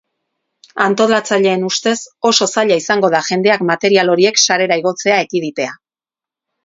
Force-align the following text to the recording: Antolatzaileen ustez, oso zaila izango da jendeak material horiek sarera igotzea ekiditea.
Antolatzaileen 0.85 1.65
ustez, 1.67 1.93
oso 2.31 2.47
zaila 2.55 2.77
izango 2.83 3.13
da 3.17 3.21
jendeak 3.29 3.67
material 3.73 4.13
horiek 4.15 4.43
sarera 4.47 4.79
igotzea 4.85 5.21
ekiditea. 5.27 5.77